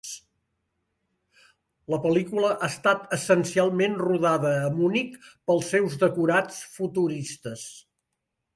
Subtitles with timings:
[1.93, 7.71] La pel·lícula ha estat essencialment rodada a Munic pels seus decorats futuristes.